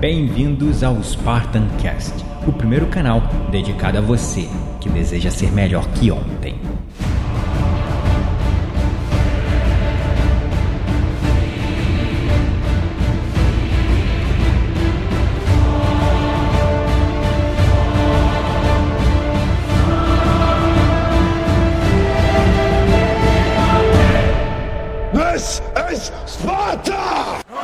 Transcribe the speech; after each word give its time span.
Bem-vindos 0.00 0.82
ao 0.82 1.02
Spartan 1.02 1.68
Cast, 1.76 2.24
o 2.46 2.52
primeiro 2.54 2.86
canal 2.86 3.20
dedicado 3.50 3.98
a 3.98 4.00
você 4.00 4.48
que 4.80 4.88
deseja 4.88 5.30
ser 5.30 5.52
melhor 5.52 5.86
que 5.88 6.10
ontem. 6.10 6.58
This 25.12 25.60
is 25.92 26.10
Sparta! 26.24 27.59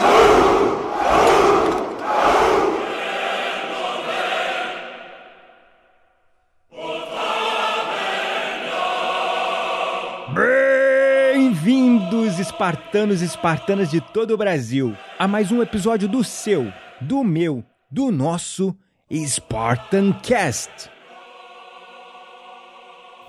Bem-vindos, 11.66 12.38
espartanos 12.38 13.22
e 13.22 13.24
espartanas 13.24 13.90
de 13.90 14.00
todo 14.00 14.30
o 14.30 14.36
Brasil, 14.36 14.96
a 15.18 15.26
mais 15.26 15.50
um 15.50 15.60
episódio 15.60 16.06
do 16.06 16.22
seu, 16.22 16.72
do 17.00 17.24
meu, 17.24 17.64
do 17.90 18.12
nosso 18.12 18.72
Spartan 19.12 20.12
Cast. 20.22 20.88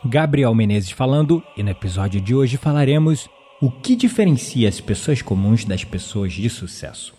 Gabriel 0.05 0.53
Menezes 0.53 0.91
falando, 0.91 1.43
e 1.57 1.63
no 1.63 1.71
episódio 1.71 2.21
de 2.21 2.35
hoje 2.35 2.57
falaremos 2.57 3.27
o 3.59 3.71
que 3.71 3.95
diferencia 3.95 4.69
as 4.69 4.79
pessoas 4.79 5.19
comuns 5.23 5.65
das 5.65 5.83
pessoas 5.83 6.31
de 6.33 6.47
sucesso. 6.47 7.15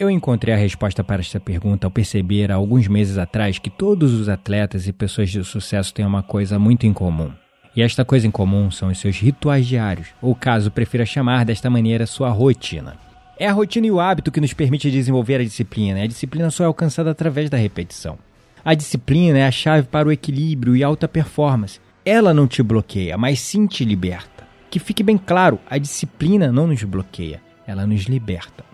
Eu 0.00 0.08
encontrei 0.08 0.54
a 0.54 0.58
resposta 0.58 1.04
para 1.04 1.20
esta 1.20 1.38
pergunta 1.38 1.86
ao 1.86 1.90
perceber 1.90 2.50
há 2.50 2.54
alguns 2.54 2.88
meses 2.88 3.18
atrás 3.18 3.58
que 3.58 3.68
todos 3.68 4.14
os 4.14 4.30
atletas 4.30 4.88
e 4.88 4.94
pessoas 4.94 5.28
de 5.28 5.44
sucesso 5.44 5.92
têm 5.92 6.06
uma 6.06 6.22
coisa 6.22 6.58
muito 6.58 6.86
em 6.86 6.92
comum. 6.94 7.30
E 7.74 7.82
esta 7.82 8.04
coisa 8.04 8.26
em 8.26 8.30
comum 8.30 8.70
são 8.70 8.90
os 8.90 8.98
seus 8.98 9.18
rituais 9.18 9.66
diários, 9.66 10.08
ou 10.20 10.34
caso 10.34 10.70
prefira 10.70 11.06
chamar 11.06 11.44
desta 11.44 11.70
maneira, 11.70 12.06
sua 12.06 12.28
rotina. 12.30 12.96
É 13.38 13.48
a 13.48 13.52
rotina 13.52 13.86
e 13.86 13.90
o 13.90 13.98
hábito 13.98 14.30
que 14.30 14.40
nos 14.40 14.52
permite 14.52 14.90
desenvolver 14.90 15.40
a 15.40 15.44
disciplina, 15.44 16.00
e 16.00 16.02
a 16.02 16.06
disciplina 16.06 16.50
só 16.50 16.64
é 16.64 16.66
alcançada 16.66 17.10
através 17.10 17.48
da 17.48 17.56
repetição. 17.56 18.18
A 18.64 18.74
disciplina 18.74 19.38
é 19.38 19.46
a 19.46 19.50
chave 19.50 19.88
para 19.88 20.06
o 20.06 20.12
equilíbrio 20.12 20.76
e 20.76 20.84
alta 20.84 21.08
performance. 21.08 21.80
Ela 22.04 22.34
não 22.34 22.46
te 22.46 22.62
bloqueia, 22.62 23.16
mas 23.16 23.40
sim 23.40 23.66
te 23.66 23.84
liberta. 23.84 24.46
Que 24.70 24.78
fique 24.78 25.02
bem 25.02 25.18
claro, 25.18 25.58
a 25.68 25.78
disciplina 25.78 26.52
não 26.52 26.66
nos 26.66 26.82
bloqueia, 26.84 27.40
ela 27.66 27.86
nos 27.86 28.02
liberta. 28.02 28.71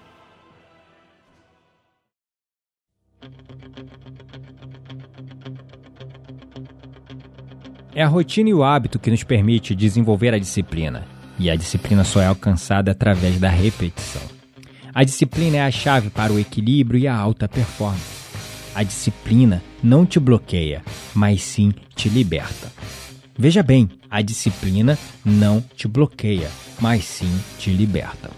É 7.98 8.04
a 8.04 8.06
rotina 8.06 8.48
e 8.48 8.54
o 8.54 8.62
hábito 8.62 8.96
que 8.96 9.10
nos 9.10 9.24
permite 9.24 9.74
desenvolver 9.74 10.32
a 10.32 10.38
disciplina, 10.38 11.04
e 11.36 11.50
a 11.50 11.56
disciplina 11.56 12.04
só 12.04 12.22
é 12.22 12.26
alcançada 12.26 12.92
através 12.92 13.40
da 13.40 13.48
repetição. 13.48 14.22
A 14.94 15.02
disciplina 15.02 15.56
é 15.56 15.62
a 15.62 15.70
chave 15.72 16.08
para 16.08 16.32
o 16.32 16.38
equilíbrio 16.38 17.00
e 17.00 17.08
a 17.08 17.16
alta 17.16 17.48
performance. 17.48 18.30
A 18.72 18.84
disciplina 18.84 19.60
não 19.82 20.06
te 20.06 20.20
bloqueia, 20.20 20.80
mas 21.12 21.42
sim 21.42 21.72
te 21.96 22.08
liberta. 22.08 22.70
Veja 23.36 23.64
bem, 23.64 23.90
a 24.08 24.22
disciplina 24.22 24.96
não 25.24 25.60
te 25.60 25.88
bloqueia, 25.88 26.48
mas 26.80 27.02
sim 27.02 27.40
te 27.58 27.70
liberta. 27.70 28.30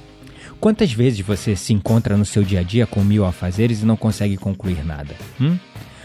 Quantas 0.58 0.90
vezes 0.90 1.20
você 1.20 1.54
se 1.54 1.74
encontra 1.74 2.16
no 2.16 2.24
seu 2.24 2.42
dia 2.42 2.60
a 2.60 2.62
dia 2.62 2.86
com 2.86 3.04
mil 3.04 3.26
afazeres 3.26 3.82
e 3.82 3.84
não 3.84 3.94
consegue 3.98 4.38
concluir 4.38 4.82
nada? 4.86 5.14
Hum? 5.38 5.58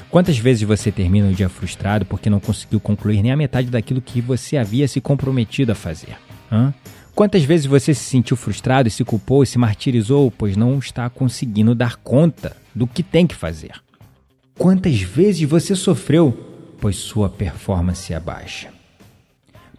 Quantas 0.10 0.38
vezes 0.38 0.64
você 0.64 0.92
termina 0.92 1.30
o 1.30 1.34
dia 1.34 1.50
frustrado 1.50 2.06
porque 2.06 2.30
não 2.30 2.40
conseguiu 2.40 2.80
concluir 2.80 3.22
nem 3.22 3.32
a 3.32 3.38
metade 3.38 3.70
daquilo 3.70 4.02
que 4.02 4.22
você 4.22 4.58
havia 4.58 4.88
se 4.88 5.02
comprometido 5.02 5.72
a 5.72 5.76
fazer? 5.76 6.18
Hã? 6.52 6.74
Quantas 7.14 7.44
vezes 7.44 7.66
você 7.66 7.94
se 7.94 8.04
sentiu 8.04 8.36
frustrado 8.36 8.88
e 8.88 8.92
se 8.92 9.04
culpou 9.04 9.42
e 9.42 9.48
se 9.48 9.58
martirizou 9.58 10.30
pois 10.30 10.58
não 10.58 10.78
está 10.80 11.10
conseguindo 11.10 11.74
dar 11.74 11.96
conta 11.98 12.56
do 12.74 12.86
que 12.86 13.02
tem 13.02 13.26
que 13.26 13.36
fazer? 13.36 13.72
Quantas 14.58 15.02
vezes 15.02 15.48
você 15.48 15.76
sofreu 15.76 16.52
pois 16.80 16.98
sua 16.98 17.30
performance 17.30 18.14
é 18.14 18.20
baixa? 18.20 18.75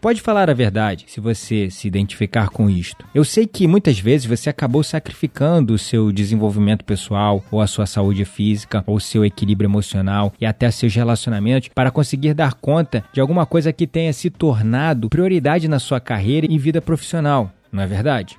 Pode 0.07 0.21
falar 0.21 0.49
a 0.49 0.55
verdade 0.55 1.05
se 1.09 1.19
você 1.19 1.69
se 1.69 1.89
identificar 1.89 2.49
com 2.51 2.71
isto. 2.71 3.05
Eu 3.13 3.25
sei 3.25 3.45
que 3.45 3.67
muitas 3.67 3.99
vezes 3.99 4.25
você 4.25 4.49
acabou 4.49 4.85
sacrificando 4.85 5.75
o 5.75 5.79
seu 5.79 6.13
desenvolvimento 6.13 6.85
pessoal, 6.85 7.45
ou 7.51 7.61
a 7.61 7.67
sua 7.67 7.87
saúde 7.87 8.25
física, 8.25 8.85
ou 8.87 8.99
o 8.99 9.01
seu 9.01 9.25
equilíbrio 9.25 9.67
emocional 9.67 10.33
e 10.41 10.47
até 10.47 10.71
seus 10.71 10.95
relacionamentos 10.95 11.71
para 11.75 11.91
conseguir 11.91 12.35
dar 12.35 12.55
conta 12.55 13.03
de 13.13 13.21
alguma 13.21 13.45
coisa 13.45 13.73
que 13.73 13.85
tenha 13.85 14.13
se 14.13 14.31
tornado 14.31 15.09
prioridade 15.09 15.67
na 15.67 15.81
sua 15.81 15.99
carreira 15.99 16.47
e 16.49 16.57
vida 16.57 16.81
profissional, 16.81 17.51
não 17.73 17.83
é 17.83 17.87
verdade? 17.89 18.39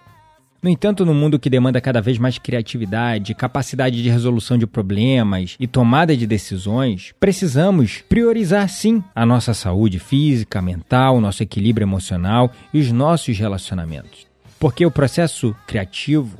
No 0.62 0.69
entanto, 0.69 1.06
no 1.06 1.13
mundo 1.13 1.38
que 1.38 1.50
demanda 1.50 1.79
cada 1.79 2.01
vez 2.01 2.18
mais 2.18 2.40
criatividade, 2.40 3.35
capacidade 3.35 4.01
de 4.01 4.09
resolução 4.09 4.57
de 4.57 4.66
problemas 4.66 5.56
e 5.59 5.68
tomada 5.68 6.18
de 6.18 6.25
decisões, 6.25 7.13
precisamos 7.19 8.03
priorizar 8.09 8.67
sim 8.67 9.03
a 9.13 9.25
nossa 9.25 9.53
saúde 9.53 10.00
física, 10.00 10.62
mental, 10.62 11.22
nosso 11.22 11.44
equilíbrio 11.44 11.85
emocional 11.85 12.51
e 12.73 12.79
os 12.79 12.91
nossos 12.91 13.38
relacionamentos. 13.38 14.25
Porque 14.59 14.84
o 14.84 14.91
processo 14.91 15.56
criativo 15.67 16.40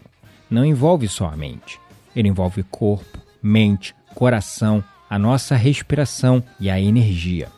não 0.50 0.66
envolve 0.66 1.07
só 1.07 1.27
a 1.27 1.38
mente, 1.38 1.79
ele 2.16 2.29
envolve 2.29 2.63
corpo, 2.63 3.19
mente, 3.41 3.94
coração, 4.16 4.83
a 5.07 5.19
nossa 5.19 5.56
respiração 5.56 6.44
e 6.59 6.72
a 6.72 6.81
energia. 6.81 7.50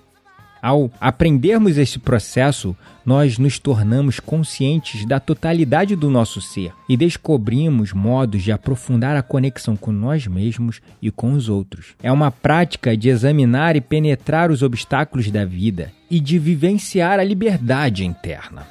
Ao 0.61 0.91
aprendermos 0.99 1.77
esse 1.77 1.99
processo, 1.99 2.75
nós 3.05 3.37
nos 3.37 3.57
tornamos 3.57 4.19
conscientes 4.19 5.05
da 5.05 5.19
totalidade 5.19 5.95
do 5.95 6.09
nosso 6.09 6.41
ser 6.41 6.71
e 6.87 6.97
descobrimos 6.97 7.93
modos 7.93 8.43
de 8.43 8.51
aprofundar 8.51 9.15
a 9.15 9.23
conexão 9.23 9.77
com 9.77 9.91
nós 9.91 10.27
mesmos 10.27 10.81
e 11.01 11.09
com 11.09 11.33
os 11.33 11.47
outros. 11.47 11.95
É 12.03 12.11
uma 12.11 12.29
prática 12.29 12.95
de 12.95 13.09
examinar 13.09 13.75
e 13.75 13.81
penetrar 13.81 14.51
os 14.51 14.61
obstáculos 14.61 15.31
da 15.31 15.45
vida 15.45 15.91
e 16.11 16.19
de 16.19 16.37
vivenciar 16.37 17.19
a 17.19 17.23
liberdade 17.23 18.05
interna. 18.05 18.67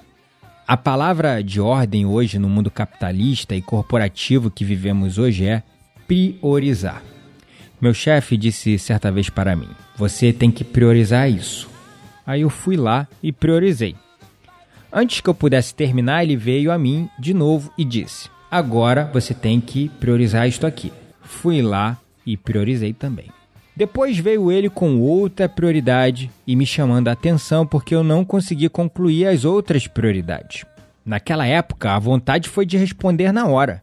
A 0.66 0.76
palavra 0.76 1.42
de 1.42 1.60
ordem 1.60 2.04
hoje 2.04 2.38
no 2.38 2.48
mundo 2.48 2.70
capitalista 2.70 3.56
e 3.56 3.62
corporativo 3.62 4.50
que 4.50 4.64
vivemos 4.64 5.16
hoje 5.16 5.46
é 5.46 5.62
priorizar. 6.06 7.02
Meu 7.80 7.94
chefe 7.94 8.36
disse 8.36 8.78
certa 8.78 9.10
vez 9.10 9.30
para 9.30 9.56
mim: 9.56 9.68
você 9.96 10.32
tem 10.32 10.50
que 10.50 10.64
priorizar 10.64 11.30
isso. 11.30 11.77
Aí 12.28 12.42
eu 12.42 12.50
fui 12.50 12.76
lá 12.76 13.08
e 13.22 13.32
priorizei. 13.32 13.96
Antes 14.92 15.22
que 15.22 15.30
eu 15.30 15.34
pudesse 15.34 15.74
terminar, 15.74 16.22
ele 16.22 16.36
veio 16.36 16.70
a 16.70 16.76
mim 16.76 17.08
de 17.18 17.32
novo 17.32 17.72
e 17.78 17.86
disse: 17.86 18.28
Agora 18.50 19.10
você 19.14 19.32
tem 19.32 19.58
que 19.62 19.88
priorizar 19.88 20.46
isto 20.46 20.66
aqui. 20.66 20.92
Fui 21.22 21.62
lá 21.62 21.96
e 22.26 22.36
priorizei 22.36 22.92
também. 22.92 23.30
Depois 23.74 24.18
veio 24.18 24.52
ele 24.52 24.68
com 24.68 25.00
outra 25.00 25.48
prioridade 25.48 26.30
e 26.46 26.54
me 26.54 26.66
chamando 26.66 27.08
a 27.08 27.12
atenção 27.12 27.66
porque 27.66 27.94
eu 27.94 28.04
não 28.04 28.26
consegui 28.26 28.68
concluir 28.68 29.26
as 29.26 29.46
outras 29.46 29.86
prioridades. 29.86 30.66
Naquela 31.06 31.46
época, 31.46 31.92
a 31.94 31.98
vontade 31.98 32.50
foi 32.50 32.66
de 32.66 32.76
responder 32.76 33.32
na 33.32 33.46
hora. 33.46 33.82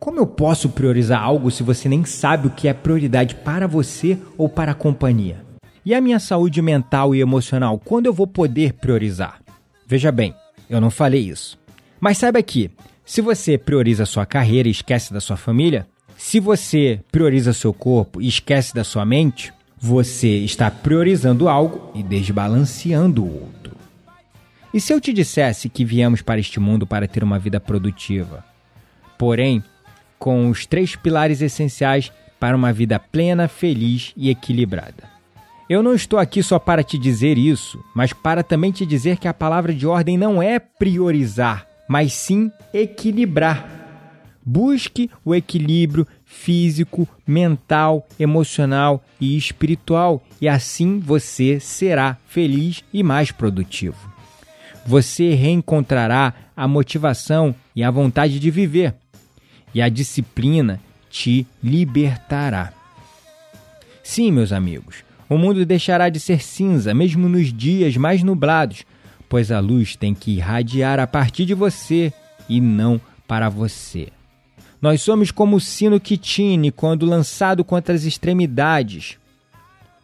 Como 0.00 0.18
eu 0.18 0.26
posso 0.26 0.70
priorizar 0.70 1.22
algo 1.22 1.50
se 1.50 1.62
você 1.62 1.90
nem 1.90 2.06
sabe 2.06 2.46
o 2.46 2.50
que 2.50 2.68
é 2.68 2.72
prioridade 2.72 3.34
para 3.34 3.66
você 3.66 4.16
ou 4.38 4.48
para 4.48 4.72
a 4.72 4.74
companhia? 4.74 5.45
E 5.86 5.94
a 5.94 6.00
minha 6.00 6.18
saúde 6.18 6.60
mental 6.60 7.14
e 7.14 7.20
emocional, 7.20 7.78
quando 7.78 8.06
eu 8.06 8.12
vou 8.12 8.26
poder 8.26 8.72
priorizar? 8.72 9.40
Veja 9.86 10.10
bem, 10.10 10.34
eu 10.68 10.80
não 10.80 10.90
falei 10.90 11.28
isso. 11.28 11.56
Mas 12.00 12.18
saiba 12.18 12.42
que, 12.42 12.72
se 13.04 13.20
você 13.20 13.56
prioriza 13.56 14.04
sua 14.04 14.26
carreira 14.26 14.66
e 14.66 14.72
esquece 14.72 15.14
da 15.14 15.20
sua 15.20 15.36
família, 15.36 15.86
se 16.16 16.40
você 16.40 16.98
prioriza 17.12 17.52
seu 17.52 17.72
corpo 17.72 18.20
e 18.20 18.26
esquece 18.26 18.74
da 18.74 18.82
sua 18.82 19.04
mente, 19.04 19.52
você 19.78 20.38
está 20.38 20.68
priorizando 20.72 21.48
algo 21.48 21.92
e 21.94 22.02
desbalanceando 22.02 23.22
o 23.22 23.42
outro. 23.42 23.76
E 24.74 24.80
se 24.80 24.92
eu 24.92 25.00
te 25.00 25.12
dissesse 25.12 25.68
que 25.68 25.84
viemos 25.84 26.20
para 26.20 26.40
este 26.40 26.58
mundo 26.58 26.84
para 26.84 27.06
ter 27.06 27.22
uma 27.22 27.38
vida 27.38 27.60
produtiva, 27.60 28.44
porém, 29.16 29.62
com 30.18 30.50
os 30.50 30.66
três 30.66 30.96
pilares 30.96 31.40
essenciais 31.40 32.10
para 32.40 32.56
uma 32.56 32.72
vida 32.72 32.98
plena, 32.98 33.46
feliz 33.46 34.12
e 34.16 34.30
equilibrada? 34.30 35.15
Eu 35.68 35.82
não 35.82 35.94
estou 35.94 36.18
aqui 36.18 36.44
só 36.44 36.60
para 36.60 36.84
te 36.84 36.96
dizer 36.96 37.36
isso, 37.36 37.82
mas 37.92 38.12
para 38.12 38.44
também 38.44 38.70
te 38.70 38.86
dizer 38.86 39.18
que 39.18 39.26
a 39.26 39.34
palavra 39.34 39.74
de 39.74 39.84
ordem 39.84 40.16
não 40.16 40.40
é 40.40 40.60
priorizar, 40.60 41.66
mas 41.88 42.12
sim 42.12 42.52
equilibrar. 42.72 43.68
Busque 44.44 45.10
o 45.24 45.34
equilíbrio 45.34 46.06
físico, 46.24 47.08
mental, 47.26 48.06
emocional 48.16 49.02
e 49.20 49.36
espiritual, 49.36 50.22
e 50.40 50.48
assim 50.48 51.00
você 51.00 51.58
será 51.58 52.16
feliz 52.28 52.84
e 52.92 53.02
mais 53.02 53.32
produtivo. 53.32 53.98
Você 54.86 55.34
reencontrará 55.34 56.32
a 56.56 56.68
motivação 56.68 57.52
e 57.74 57.82
a 57.82 57.90
vontade 57.90 58.38
de 58.38 58.52
viver. 58.52 58.94
E 59.74 59.82
a 59.82 59.88
disciplina 59.88 60.80
te 61.10 61.44
libertará. 61.60 62.72
Sim, 64.00 64.30
meus 64.30 64.52
amigos, 64.52 65.05
o 65.28 65.36
mundo 65.36 65.64
deixará 65.66 66.08
de 66.08 66.20
ser 66.20 66.42
cinza, 66.42 66.94
mesmo 66.94 67.28
nos 67.28 67.52
dias 67.52 67.96
mais 67.96 68.22
nublados, 68.22 68.84
pois 69.28 69.50
a 69.50 69.60
luz 69.60 69.96
tem 69.96 70.14
que 70.14 70.32
irradiar 70.32 71.00
a 71.00 71.06
partir 71.06 71.44
de 71.44 71.54
você 71.54 72.12
e 72.48 72.60
não 72.60 73.00
para 73.26 73.48
você. 73.48 74.08
Nós 74.80 75.00
somos 75.02 75.30
como 75.30 75.56
o 75.56 75.60
sino 75.60 75.98
que 75.98 76.16
tine 76.16 76.70
quando 76.70 77.06
lançado 77.06 77.64
contra 77.64 77.94
as 77.94 78.04
extremidades. 78.04 79.18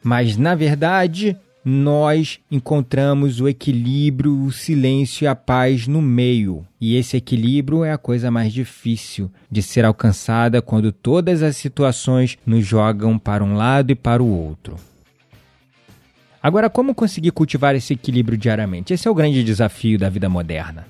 Mas, 0.03 0.37
na 0.37 0.55
verdade, 0.55 1.37
nós 1.65 2.41
encontramos 2.51 3.41
o 3.41 3.47
equilíbrio, 3.47 4.45
o 4.45 4.51
silêncio 4.51 5.25
e 5.25 5.29
a 5.29 5.37
paz 5.37 5.87
no 5.87 6.03
meio. 6.03 6.67
E 6.81 6.97
esse 6.97 7.17
equilíbrio 7.17 7.85
é 7.85 7.93
a 7.93 7.99
coisa 7.99 8.31
mais 8.31 8.53
difícil 8.53 9.31
de 9.49 9.63
ser 9.63 9.85
alcançada 9.85 10.61
quando 10.61 10.91
todas 10.91 11.43
as 11.43 11.57
situações 11.57 12.37
nos 12.45 12.67
jogam 12.67 13.19
para 13.19 13.45
um 13.45 13.55
lado 13.55 13.93
e 13.93 13.95
para 13.95 14.23
o 14.23 14.27
outro. 14.27 14.77
Agora, 16.43 16.69
como 16.69 16.95
conseguir 16.95 17.31
cultivar 17.31 17.77
esse 17.77 17.93
equilíbrio 17.93 18.37
diariamente? 18.37 18.93
Esse 18.93 19.07
é 19.07 19.11
o 19.11 19.15
grande 19.15 19.45
desafio 19.45 19.97
da 19.97 20.09
vida 20.09 20.29
moderna. 20.29 20.87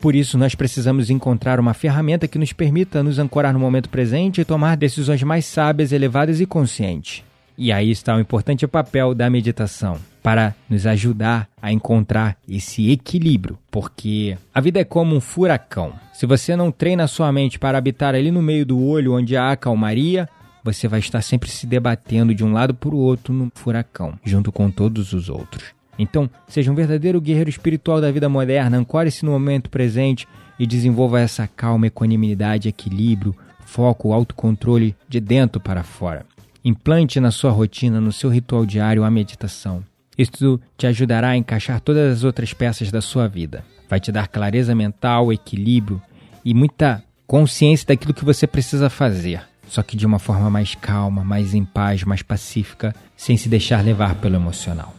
Por 0.00 0.14
isso, 0.14 0.38
nós 0.38 0.54
precisamos 0.54 1.10
encontrar 1.10 1.60
uma 1.60 1.74
ferramenta 1.74 2.26
que 2.26 2.38
nos 2.38 2.52
permita 2.54 3.02
nos 3.02 3.18
ancorar 3.18 3.52
no 3.52 3.58
momento 3.58 3.90
presente 3.90 4.40
e 4.40 4.44
tomar 4.44 4.76
decisões 4.76 5.22
mais 5.22 5.44
sábias, 5.44 5.92
elevadas 5.92 6.40
e 6.40 6.46
conscientes. 6.46 7.22
E 7.56 7.70
aí 7.70 7.90
está 7.90 8.16
o 8.16 8.20
importante 8.20 8.66
papel 8.66 9.14
da 9.14 9.28
meditação 9.28 9.98
para 10.22 10.54
nos 10.68 10.86
ajudar 10.86 11.48
a 11.60 11.70
encontrar 11.70 12.36
esse 12.48 12.90
equilíbrio, 12.90 13.58
porque 13.70 14.36
a 14.54 14.60
vida 14.60 14.80
é 14.80 14.84
como 14.84 15.14
um 15.14 15.20
furacão. 15.20 15.92
Se 16.14 16.24
você 16.24 16.56
não 16.56 16.72
treina 16.72 17.06
sua 17.06 17.30
mente 17.30 17.58
para 17.58 17.76
habitar 17.76 18.14
ali 18.14 18.30
no 18.30 18.40
meio 18.40 18.64
do 18.64 18.82
olho 18.82 19.12
onde 19.12 19.36
há 19.36 19.54
calmaria, 19.54 20.28
você 20.64 20.88
vai 20.88 20.98
estar 20.98 21.20
sempre 21.20 21.50
se 21.50 21.66
debatendo 21.66 22.34
de 22.34 22.42
um 22.42 22.52
lado 22.52 22.74
para 22.74 22.94
o 22.94 22.98
outro 22.98 23.34
no 23.34 23.52
furacão, 23.54 24.18
junto 24.24 24.50
com 24.50 24.70
todos 24.70 25.12
os 25.12 25.28
outros. 25.28 25.62
Então, 25.98 26.28
seja 26.48 26.72
um 26.72 26.74
verdadeiro 26.74 27.20
guerreiro 27.20 27.50
espiritual 27.50 28.00
da 28.00 28.10
vida 28.10 28.28
moderna, 28.28 28.78
ancore-se 28.78 29.24
no 29.24 29.30
momento 29.30 29.68
presente 29.68 30.26
e 30.58 30.66
desenvolva 30.66 31.20
essa 31.20 31.46
calma, 31.46 31.86
equanimidade, 31.86 32.68
equilíbrio, 32.68 33.36
foco, 33.66 34.12
autocontrole 34.12 34.96
de 35.06 35.20
dentro 35.20 35.60
para 35.60 35.82
fora. 35.82 36.24
Implante 36.64 37.20
na 37.20 37.30
sua 37.30 37.50
rotina, 37.50 38.00
no 38.00 38.10
seu 38.10 38.30
ritual 38.30 38.64
diário, 38.64 39.04
a 39.04 39.10
meditação. 39.10 39.84
Isso 40.16 40.58
te 40.78 40.86
ajudará 40.86 41.28
a 41.28 41.36
encaixar 41.36 41.80
todas 41.80 42.10
as 42.10 42.24
outras 42.24 42.54
peças 42.54 42.90
da 42.90 43.02
sua 43.02 43.28
vida. 43.28 43.64
Vai 43.88 44.00
te 44.00 44.10
dar 44.10 44.28
clareza 44.28 44.74
mental, 44.74 45.32
equilíbrio 45.32 46.00
e 46.44 46.54
muita 46.54 47.04
consciência 47.26 47.86
daquilo 47.88 48.14
que 48.14 48.24
você 48.24 48.46
precisa 48.46 48.88
fazer 48.88 49.42
só 49.68 49.82
que 49.82 49.96
de 49.96 50.06
uma 50.06 50.18
forma 50.18 50.50
mais 50.50 50.74
calma, 50.74 51.24
mais 51.24 51.54
em 51.54 51.64
paz, 51.64 52.04
mais 52.04 52.22
pacífica, 52.22 52.94
sem 53.16 53.36
se 53.36 53.48
deixar 53.48 53.84
levar 53.84 54.14
pelo 54.16 54.36
emocional. 54.36 54.94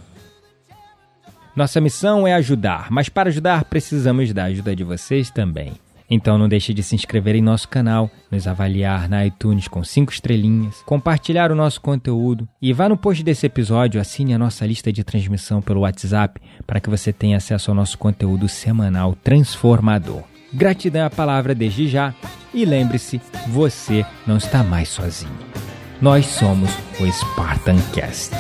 Nossa 1.56 1.80
missão 1.80 2.28
é 2.28 2.34
ajudar, 2.34 2.88
mas 2.92 3.08
para 3.08 3.30
ajudar 3.30 3.64
precisamos 3.66 4.34
da 4.34 4.46
ajuda 4.46 4.76
de 4.76 4.84
vocês 4.84 5.30
também. 5.30 5.74
Então 6.10 6.38
não 6.38 6.48
deixe 6.48 6.74
de 6.74 6.84
se 6.84 6.94
inscrever 6.94 7.36
em 7.36 7.42
nosso 7.42 7.68
canal, 7.68 8.12
nos 8.30 8.48
avaliar 8.48 9.10
na 9.10 9.26
iTunes 9.26 9.68
com 9.68 9.84
5 9.84 10.12
estrelinhas, 10.12 10.84
compartilhar 10.86 11.52
o 11.52 11.56
nosso 11.56 11.82
conteúdo 11.82 12.48
e 12.62 12.74
vá 12.74 12.88
no 12.88 12.98
post 12.98 13.24
desse 13.24 13.46
episódio, 13.46 14.00
assine 14.00 14.34
a 14.34 14.38
nossa 14.38 14.66
lista 14.66 14.92
de 14.92 15.04
transmissão 15.04 15.62
pelo 15.62 15.82
WhatsApp 15.82 16.40
para 16.68 16.80
que 16.80 16.90
você 16.90 17.12
tenha 17.12 17.38
acesso 17.38 17.72
ao 17.72 17.76
nosso 17.76 17.98
conteúdo 17.98 18.48
semanal 18.48 19.16
transformador. 19.24 20.24
Gratidão 20.54 21.02
é 21.02 21.06
a 21.06 21.10
palavra 21.10 21.56
desde 21.56 21.88
já 21.88 22.14
e 22.56 22.64
lembre-se, 22.64 23.22
você 23.50 24.06
não 24.26 24.38
está 24.38 24.64
mais 24.64 24.88
sozinho. 24.90 25.38
Nós 26.02 26.26
somos 26.26 26.72
o 27.00 27.12
Spartan 27.12 27.78
Cast. 27.94 28.34